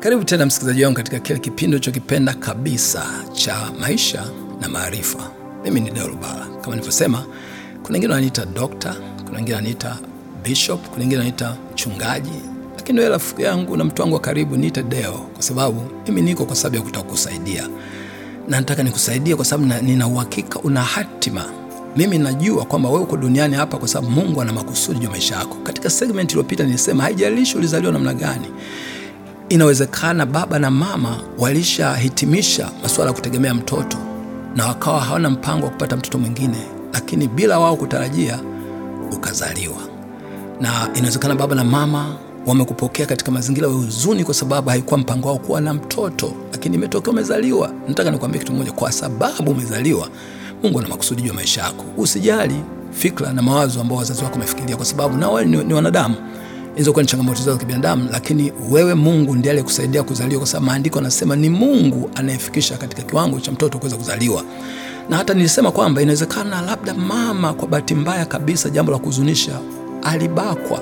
[0.00, 4.24] Karibu tena msikilizaji wangu katika kile kipindi unachokipenda kabisa cha maisha
[4.60, 5.30] na maarifa.
[5.64, 6.08] Mimi ni Deo.
[6.60, 7.24] Kama nilivyosema,
[7.82, 8.94] kuna wengine wananiita dokta,
[9.24, 9.96] kuna wengine wananiita
[10.44, 12.42] bishop, kuna wengine wananiita mchungaji,
[12.76, 16.44] lakini wewe rafiki yangu na mtu wangu wa karibu niite Deo, kwa sababu mimi niko
[16.44, 17.68] kwa sababu ya kutaka kusaidia,
[18.48, 21.44] na nataka nikusaidie kwa sababu nina uhakika una hatima
[21.96, 25.56] mimi najua kwamba wewe uko duniani hapa kwa sababu Mungu ana makusudi juu maisha yako.
[25.62, 28.46] Katika segment iliyopita nilisema haijalishi ulizaliwa namna gani,
[29.50, 33.98] inawezekana baba na mama walishahitimisha masuala ya kutegemea mtoto
[34.56, 36.56] na wakawa hawana mpango wa kupata mtoto mwingine,
[36.92, 38.38] lakini bila wao kutarajia
[39.12, 39.76] ukazaliwa.
[40.60, 45.38] Na inawezekana baba na mama wamekupokea katika mazingira ya huzuni, kwa sababu haikuwa mpango wao
[45.38, 47.72] kuwa na mtoto, lakini imetokea umezaliwa.
[47.88, 50.08] Nataka nikwambie kitu moja, kwa sababu umezaliwa,
[50.62, 51.84] Mungu ana makusudi juu ya maisha yako.
[51.96, 52.54] Usijali
[52.90, 56.14] fikra na mawazo ambao wazazi wako wamefikiria, kwa sababu na wao ni wanadamu
[56.92, 60.98] kuwa ni changamoto zao za kibinadamu, lakini wewe Mungu ndiye aliyekusaidia kuzaliwa, kwa sababu maandiko
[60.98, 64.42] anasema ni Mungu anayefikisha katika kiwango cha mtoto kuweza kuzaliwa.
[65.10, 69.60] Na hata nilisema kwamba inawezekana labda mama, kwa bahati mbaya kabisa, jambo la kuhuzunisha,
[70.02, 70.80] alibakwa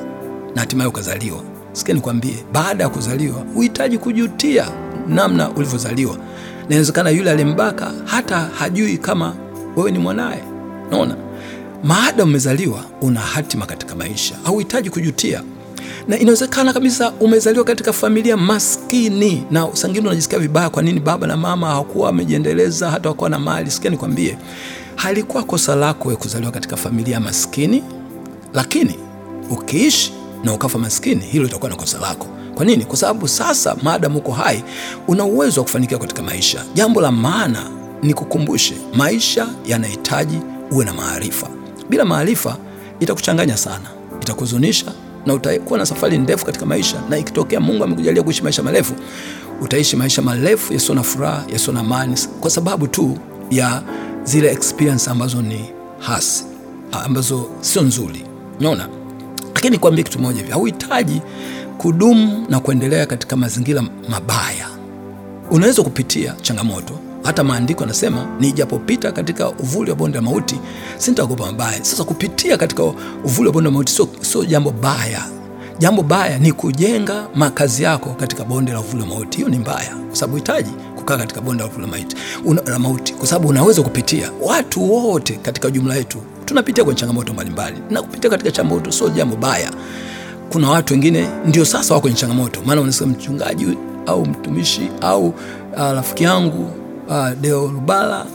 [0.54, 1.42] na hatimaye ukazaliwa.
[1.72, 4.66] Sikia nikwambie, baada ya kuzaliwa huhitaji kujutia
[5.08, 9.34] namna ulivyozaliwa, na inawezekana yule aliyembaka hata hajui kama
[9.76, 10.42] wewe ni mwanaye.
[10.90, 11.16] Naona
[11.84, 15.42] maada umezaliwa, una hatima katika maisha, hauhitaji kujutia
[16.08, 20.70] na inawezekana kabisa umezaliwa katika familia maskini na sangine unajisikia vibaya.
[20.70, 23.70] Kwa nini baba na mama hawakuwa wamejiendeleza hata wakuwa na mali?
[23.70, 24.38] Sikia nikwambie,
[24.96, 27.82] halikuwa kosa lako kuzaliwa katika familia maskini,
[28.54, 28.94] lakini
[29.50, 30.12] ukiishi
[30.44, 32.26] na ukafa maskini, hilo litakuwa na kosa lako.
[32.54, 32.84] Kwa nini?
[32.84, 34.64] Kwa sababu sasa maadamu uko hai,
[35.08, 36.64] una uwezo wa kufanikiwa katika maisha.
[36.74, 37.70] Jambo la maana
[38.02, 40.38] ni kukumbushe, maisha yanahitaji
[40.70, 41.48] uwe na maarifa.
[41.88, 42.56] Bila maarifa
[43.00, 43.88] itakuchanganya sana,
[44.22, 44.92] itakuzunisha
[45.26, 48.94] na utakuwa na safari ndefu katika maisha, na ikitokea Mungu amekujalia kuishi maisha marefu,
[49.62, 53.18] utaishi maisha marefu yasiyo na furaha, yasiyo na amani, kwa sababu tu
[53.50, 53.82] ya
[54.24, 56.44] zile experience ambazo ni hasi,
[57.04, 58.24] ambazo sio nzuri.
[58.60, 58.88] Unaona,
[59.54, 61.22] lakini kuambia kitu moja hivi, hauhitaji
[61.78, 64.68] kudumu na kuendelea katika mazingira mabaya.
[65.50, 70.60] Unaweza kupitia changamoto hata maandiko anasema nijapopita katika uvuli wa bonde la mauti
[70.98, 71.84] sintaogopa mabaya.
[71.84, 72.82] Sasa kupitia katika
[73.24, 75.24] uvuli wa bonde la mauti sio sio jambo baya.
[75.78, 79.36] Jambo baya ni kujenga makazi yako katika bonde la uvuli wa mauti.
[79.38, 82.78] Hiyo ni mbaya, kwa sababu hitaji kukaa katika bonde la uvuli wa mauti, una, la
[82.78, 84.30] mauti, kwa sababu unaweza kupitia.
[84.42, 89.36] Watu wote katika jumla yetu tunapitia kwenye changamoto mbalimbali, na kupitia katika changamoto sio jambo
[89.36, 89.70] baya.
[90.52, 93.66] Kuna watu wengine ndio sasa wako kwenye changamoto, maana wanasema mchungaji
[94.06, 95.34] au mtumishi au uh,
[95.78, 96.70] rafiki yangu
[97.08, 98.26] uh, Deo Rubala,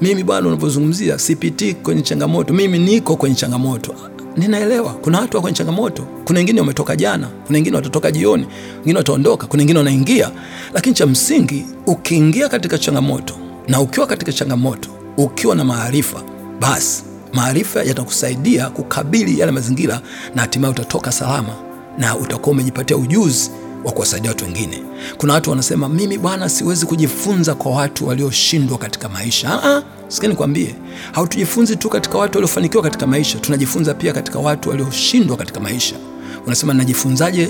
[0.00, 3.94] mimi bwana, unavyozungumzia sipitii kwenye changamoto, mimi niko kwenye changamoto.
[4.36, 8.46] Ninaelewa kuna watu wako kwenye changamoto, kuna wengine wametoka jana, kuna wengine watatoka jioni,
[8.76, 10.30] wengine wataondoka, kuna wengine wanaingia.
[10.74, 13.34] Lakini cha msingi, ukiingia katika changamoto
[13.68, 16.22] na ukiwa katika changamoto ukiwa na maarifa,
[16.60, 17.02] basi
[17.32, 20.00] maarifa yatakusaidia kukabili yale mazingira
[20.34, 21.54] na hatimaye utatoka salama
[21.98, 23.50] na utakuwa umejipatia ujuzi
[23.84, 24.82] wa kuwasaidia watu wengine.
[25.18, 29.62] Kuna watu wanasema mimi bwana, siwezi kujifunza kwa watu walioshindwa katika maisha.
[29.64, 30.74] Ah, sikia nikwambie,
[31.12, 35.94] hautujifunzi tu katika watu waliofanikiwa katika maisha, tunajifunza pia katika watu walioshindwa katika maisha.
[36.46, 37.48] Unasema najifunzaje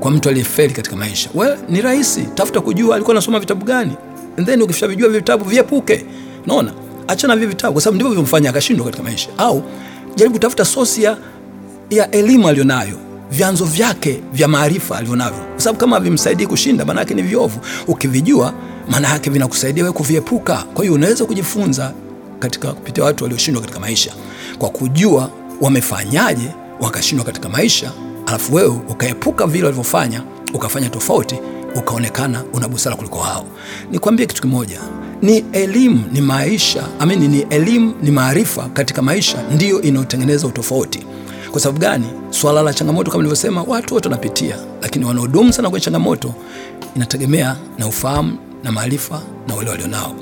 [0.00, 1.30] kwa mtu aliyefeli katika maisha?
[1.34, 3.92] Well, ni rahisi, tafuta kujua alikuwa anasoma vitabu gani,
[4.38, 6.04] and then ukishavijua vitabu viepuke.
[6.44, 6.72] Unaona,
[7.08, 9.28] achana vile vitabu, kwa sababu ndivyo vimfanya akashindwa katika maisha.
[9.38, 9.62] Au
[10.16, 11.16] jaribu kutafuta sosi ya,
[12.10, 12.96] elimu alionayo
[13.30, 17.60] vyanzo vyake vya maarifa alivyonavyo, kwa sababu kama vimsaidii kushinda, maana yake ni viovu.
[17.88, 18.54] Ukivijua,
[18.90, 20.56] maana yake vinakusaidia wewe kuviepuka.
[20.74, 21.92] Kwa hiyo unaweza kujifunza
[22.38, 24.12] katika kupitia watu walioshindwa katika maisha,
[24.58, 25.30] kwa kujua
[25.60, 26.48] wamefanyaje
[26.80, 27.92] wakashindwa katika maisha,
[28.26, 30.22] alafu wewe ukaepuka vile walivyofanya,
[30.54, 31.34] ukafanya tofauti,
[31.76, 33.46] ukaonekana una busara kuliko hao.
[33.90, 34.80] Nikwambie kitu kimoja,
[35.22, 41.06] ni elimu, ni maisha amini, ni elimu, ni maarifa katika maisha ndiyo inayotengeneza utofauti.
[41.50, 42.06] Kwa sababu gani?
[42.30, 46.34] Swala la changamoto kama nilivyosema, watu wote wanapitia, lakini wanaodumu sana kwenye changamoto
[46.96, 50.14] inategemea na ufahamu na maarifa na wale walionao.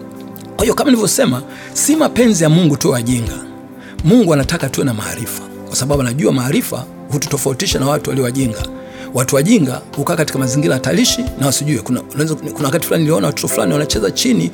[0.56, 1.42] Kwa hiyo kama nilivyosema,
[1.72, 3.32] si mapenzi ya Mungu tuwe wajinga.
[4.04, 8.62] Mungu anataka tuwe na maarifa, kwa sababu anajua maarifa hututofautisha na watu walio wajinga.
[9.14, 11.78] Watu wajinga hukaa katika mazingira hatarishi na wasijue.
[11.78, 12.00] Kuna,
[12.64, 14.50] wakati fulani niliona watoto fulani wanacheza chini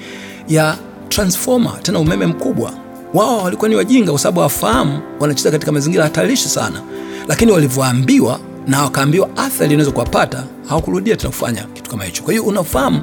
[0.48, 0.76] ya
[1.08, 2.72] transformer, tena umeme mkubwa
[3.14, 6.80] wao walikuwa ni wajinga kwa sababu hawafahamu wanacheza katika mazingira hatarishi sana,
[7.28, 12.22] lakini walivyoambiwa na wakaambiwa athari inaweza kuwapata, hawakurudia tena kufanya kitu kama hicho.
[12.22, 13.00] Kwa hiyo unafahamu,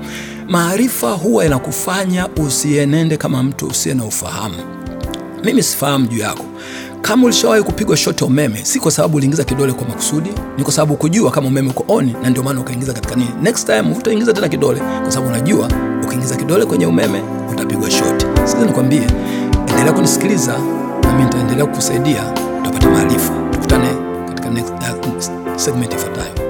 [0.50, 4.56] maarifa huwa yanakufanya usienende kama mtu usiye na ufahamu.
[5.44, 6.46] Mimi sifahamu juu yako.
[7.02, 10.96] Kama ulishawahi kupigwa shoti umeme, si kwa sababu uliingiza kidole kwa makusudi, ni kwa sababu
[10.96, 13.30] kujua kama umeme uko on, na ndio maana ukaingiza katika nini.
[13.42, 15.70] Next time hutaingiza tena kidole, kwa sababu unajua
[16.04, 17.22] ukiingiza kidole kwenye umeme
[17.52, 18.26] utapigwa shoti.
[18.36, 19.08] Sasa nikwambie
[19.72, 20.54] Endelea kunisikiliza
[21.04, 22.24] nami nitaendelea kukusaidia
[22.62, 23.34] utapata maarifa.
[23.52, 23.88] Tukutane
[24.28, 24.74] katika next
[25.56, 26.41] segment ifuatayo.